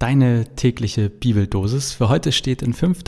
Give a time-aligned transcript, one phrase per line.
[0.00, 3.02] Deine tägliche Bibeldosis für heute steht in 5.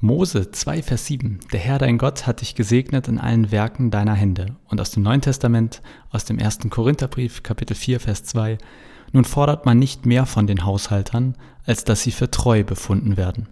[0.00, 1.38] Mose 2, Vers 7.
[1.52, 4.56] Der Herr dein Gott hat dich gesegnet in allen Werken deiner Hände.
[4.66, 6.58] Und aus dem Neuen Testament, aus dem 1.
[6.70, 8.58] Korintherbrief, Kapitel 4, Vers 2.
[9.12, 13.48] Nun fordert man nicht mehr von den Haushaltern, als dass sie für treu befunden werden.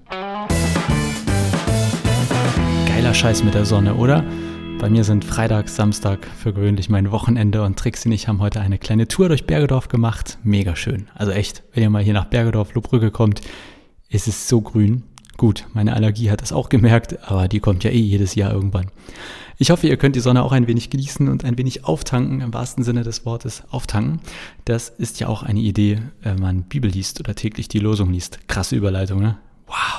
[2.88, 4.24] Geiler Scheiß mit der Sonne, oder?
[4.78, 8.60] Bei mir sind Freitag, Samstag für gewöhnlich mein Wochenende und Trixie und ich haben heute
[8.60, 10.38] eine kleine Tour durch Bergedorf gemacht.
[10.44, 11.08] Mega schön.
[11.14, 13.40] Also echt, wenn ihr mal hier nach Bergedorf, Lobrücke kommt,
[14.10, 15.02] ist es so grün.
[15.38, 18.90] Gut, meine Allergie hat das auch gemerkt, aber die kommt ja eh jedes Jahr irgendwann.
[19.58, 22.52] Ich hoffe, ihr könnt die Sonne auch ein wenig genießen und ein wenig auftanken, im
[22.52, 24.20] wahrsten Sinne des Wortes auftanken.
[24.66, 28.46] Das ist ja auch eine Idee, wenn man Bibel liest oder täglich die Losung liest.
[28.46, 29.38] Krasse Überleitung, ne?
[29.66, 29.95] Wow.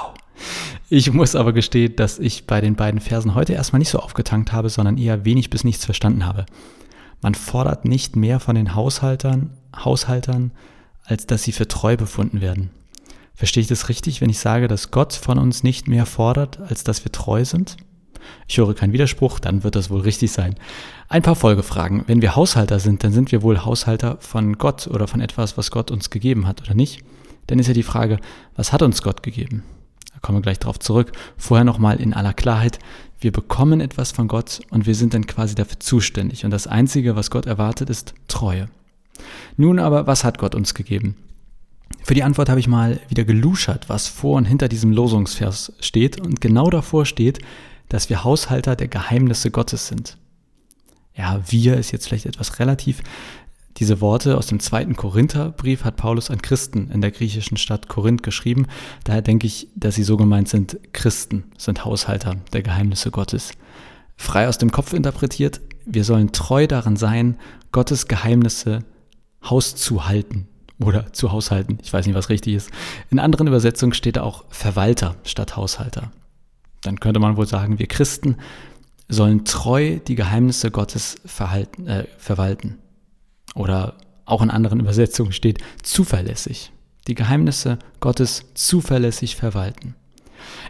[0.90, 4.54] Ich muss aber gestehen, dass ich bei den beiden Versen heute erstmal nicht so aufgetankt
[4.54, 6.45] habe, sondern eher wenig bis nichts verstanden habe.
[7.22, 10.52] Man fordert nicht mehr von den Haushaltern, Haushaltern,
[11.04, 12.70] als dass sie für treu befunden werden.
[13.36, 16.86] Verstehe ich das richtig, wenn ich sage, dass Gott von uns nicht mehr fordert, als
[16.86, 17.75] dass wir treu sind?
[18.47, 20.56] Ich höre keinen Widerspruch, dann wird das wohl richtig sein.
[21.09, 22.06] Ein paar Folgefragen.
[22.08, 25.69] Wenn wir Haushalter sind, dann sind wir wohl Haushalter von Gott oder von etwas, was
[25.69, 27.03] Gott uns gegeben hat, oder nicht?
[27.47, 28.19] Dann ist ja die Frage,
[28.56, 29.64] was hat uns Gott gegeben?
[30.36, 31.11] Wir gleich drauf zurück.
[31.38, 32.80] Vorher nochmal in aller Klarheit.
[33.20, 36.45] Wir bekommen etwas von Gott und wir sind dann quasi dafür zuständig.
[36.45, 38.67] Und das Einzige, was Gott erwartet, ist Treue.
[39.56, 41.16] Nun aber, was hat Gott uns gegeben?
[42.03, 46.22] Für die Antwort habe ich mal wieder geluschert, was vor und hinter diesem Losungsvers steht.
[46.22, 47.39] Und genau davor steht,
[47.89, 50.17] dass wir Haushalter der Geheimnisse Gottes sind.
[51.16, 53.02] Ja, wir ist jetzt vielleicht etwas relativ.
[53.78, 58.23] Diese Worte aus dem zweiten Korintherbrief hat Paulus an Christen in der griechischen Stadt Korinth
[58.23, 58.66] geschrieben.
[59.03, 63.52] Daher denke ich, dass sie so gemeint sind, Christen sind Haushalter der Geheimnisse Gottes.
[64.16, 67.38] Frei aus dem Kopf interpretiert, wir sollen treu daran sein,
[67.72, 68.80] Gottes Geheimnisse
[69.47, 70.47] hauszuhalten
[70.84, 71.78] oder zu haushalten.
[71.84, 72.72] Ich weiß nicht, was richtig ist.
[73.12, 76.12] In anderen Übersetzungen steht da auch Verwalter statt Haushalter.
[76.81, 78.38] Dann könnte man wohl sagen, wir Christen
[79.08, 82.79] sollen treu die Geheimnisse Gottes verhalten, äh, verwalten.
[83.57, 83.95] Oder
[84.25, 86.72] auch in anderen Übersetzungen steht zuverlässig.
[87.07, 89.95] Die Geheimnisse Gottes zuverlässig verwalten.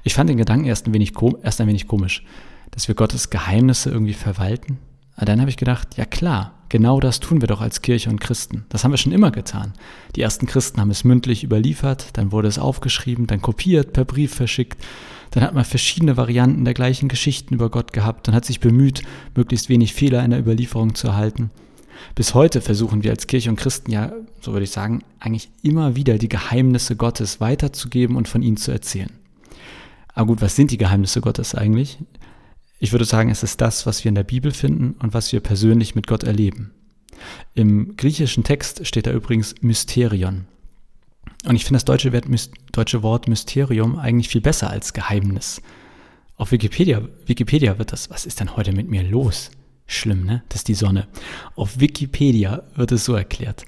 [0.04, 1.12] Ich fand den Gedanken erst ein wenig,
[1.44, 2.24] erst ein wenig komisch,
[2.72, 4.80] dass wir Gottes Geheimnisse irgendwie verwalten.
[5.16, 8.22] Aber dann habe ich gedacht, ja klar, genau das tun wir doch als Kirche und
[8.22, 8.66] Christen.
[8.70, 9.74] Das haben wir schon immer getan.
[10.16, 14.34] Die ersten Christen haben es mündlich überliefert, dann wurde es aufgeschrieben, dann kopiert, per Brief
[14.34, 14.82] verschickt.
[15.32, 19.02] Dann hat man verschiedene Varianten der gleichen Geschichten über Gott gehabt und hat sich bemüht,
[19.36, 21.52] möglichst wenig Fehler in der Überlieferung zu erhalten.
[22.16, 25.96] Bis heute versuchen wir als Kirche und Christen ja, so würde ich sagen, eigentlich immer
[25.96, 29.12] wieder die Geheimnisse Gottes weiterzugeben und von ihnen zu erzählen.
[30.14, 32.00] Aber gut, was sind die Geheimnisse Gottes eigentlich?
[32.80, 35.40] Ich würde sagen, es ist das, was wir in der Bibel finden und was wir
[35.40, 36.72] persönlich mit Gott erleben.
[37.54, 40.46] Im griechischen Text steht da übrigens Mysterion.
[41.46, 42.26] Und ich finde das deutsche Wort,
[42.72, 45.62] deutsche Wort Mysterium eigentlich viel besser als Geheimnis.
[46.36, 49.50] Auf Wikipedia, Wikipedia wird das, was ist denn heute mit mir los?
[49.88, 50.44] Schlimm, ne?
[50.50, 51.08] Das ist die Sonne.
[51.56, 53.66] Auf Wikipedia wird es so erklärt.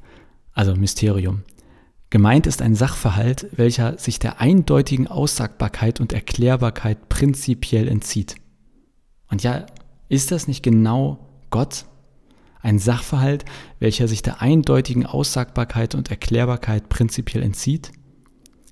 [0.54, 1.44] Also Mysterium.
[2.10, 8.36] Gemeint ist ein Sachverhalt, welcher sich der eindeutigen Aussagbarkeit und Erklärbarkeit prinzipiell entzieht.
[9.30, 9.66] Und ja,
[10.10, 11.20] ist das nicht genau
[11.52, 11.86] Gott?
[12.62, 13.46] Ein Sachverhalt,
[13.80, 17.92] welcher sich der eindeutigen Aussagbarkeit und Erklärbarkeit prinzipiell entzieht?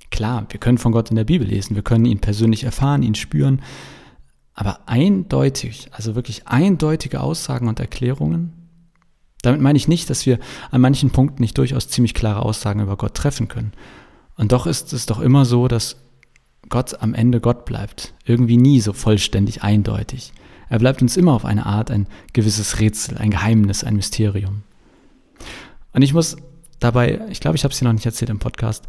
[0.09, 3.15] Klar, wir können von Gott in der Bibel lesen, wir können ihn persönlich erfahren, ihn
[3.15, 3.61] spüren,
[4.57, 8.53] aber eindeutig, also wirklich eindeutige Aussagen und Erklärungen,
[9.43, 10.39] damit meine ich nicht, dass wir
[10.71, 13.71] an manchen Punkten nicht durchaus ziemlich klare Aussagen über Gott treffen können.
[14.35, 15.97] Und doch ist es doch immer so, dass
[16.69, 18.15] Gott am Ende Gott bleibt.
[18.25, 20.33] Irgendwie nie so vollständig eindeutig.
[20.69, 24.63] Er bleibt uns immer auf eine Art ein gewisses Rätsel, ein Geheimnis, ein Mysterium.
[25.93, 26.35] Und ich muss
[26.79, 28.85] dabei, ich glaube, ich habe es dir noch nicht erzählt im Podcast,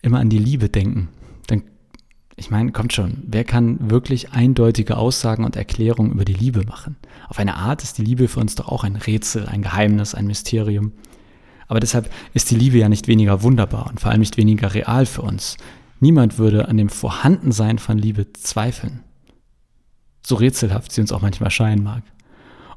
[0.00, 1.08] immer an die Liebe denken.
[2.40, 6.96] Ich meine, kommt schon, wer kann wirklich eindeutige Aussagen und Erklärungen über die Liebe machen?
[7.28, 10.26] Auf eine Art ist die Liebe für uns doch auch ein Rätsel, ein Geheimnis, ein
[10.26, 10.92] Mysterium.
[11.68, 15.04] Aber deshalb ist die Liebe ja nicht weniger wunderbar und vor allem nicht weniger real
[15.04, 15.58] für uns.
[16.00, 19.00] Niemand würde an dem Vorhandensein von Liebe zweifeln.
[20.24, 22.04] So rätselhaft sie uns auch manchmal scheinen mag.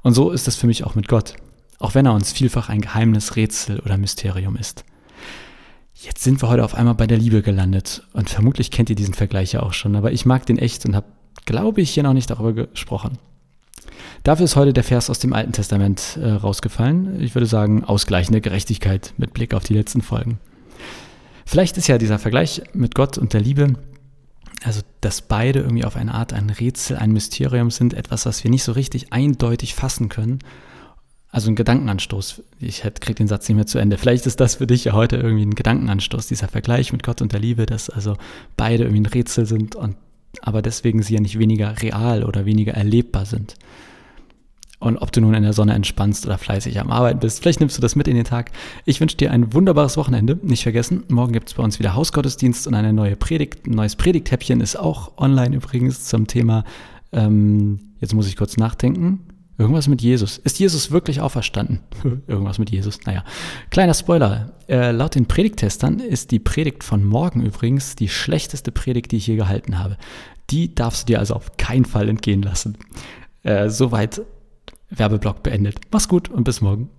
[0.01, 1.35] Und so ist es für mich auch mit Gott,
[1.79, 4.83] auch wenn er uns vielfach ein Geheimnis, Rätsel oder Mysterium ist.
[5.95, 9.13] Jetzt sind wir heute auf einmal bei der Liebe gelandet und vermutlich kennt ihr diesen
[9.13, 11.07] Vergleich ja auch schon, aber ich mag den echt und habe,
[11.45, 13.17] glaube ich, hier noch nicht darüber gesprochen.
[14.23, 17.21] Dafür ist heute der Vers aus dem Alten Testament äh, rausgefallen.
[17.21, 20.39] Ich würde sagen, ausgleichende Gerechtigkeit mit Blick auf die letzten Folgen.
[21.45, 23.73] Vielleicht ist ja dieser Vergleich mit Gott und der Liebe,
[24.63, 28.49] also dass beide irgendwie auf eine Art ein Rätsel, ein Mysterium sind, etwas, was wir
[28.49, 30.39] nicht so richtig eindeutig fassen können,
[31.33, 32.43] Also ein Gedankenanstoß.
[32.59, 33.97] Ich kriege den Satz nicht mehr zu Ende.
[33.97, 37.33] Vielleicht ist das für dich ja heute irgendwie ein Gedankenanstoß, dieser Vergleich mit Gott und
[37.33, 38.17] der Liebe, dass also
[38.55, 39.95] beide irgendwie ein Rätsel sind und
[40.41, 43.55] aber deswegen sie ja nicht weniger real oder weniger erlebbar sind.
[44.77, 47.77] Und ob du nun in der Sonne entspannst oder fleißig am Arbeiten bist, vielleicht nimmst
[47.77, 48.51] du das mit in den Tag.
[48.85, 50.37] Ich wünsche dir ein wunderbares Wochenende.
[50.43, 53.65] Nicht vergessen, morgen gibt es bei uns wieder Hausgottesdienst und eine neue Predigt.
[53.65, 56.63] Ein neues Predigthäppchen ist auch online übrigens zum Thema,
[57.11, 59.21] ähm, jetzt muss ich kurz nachdenken,
[59.57, 60.39] Irgendwas mit Jesus.
[60.39, 61.79] Ist Jesus wirklich auferstanden?
[62.27, 62.99] Irgendwas mit Jesus.
[63.05, 63.23] Naja,
[63.69, 64.51] kleiner Spoiler.
[64.67, 69.27] Äh, laut den Predigtestern ist die Predigt von morgen übrigens die schlechteste Predigt, die ich
[69.27, 69.97] je gehalten habe.
[70.49, 72.77] Die darfst du dir also auf keinen Fall entgehen lassen.
[73.43, 74.21] Äh, soweit
[74.89, 75.79] Werbeblock beendet.
[75.91, 76.89] Mach's gut und bis morgen.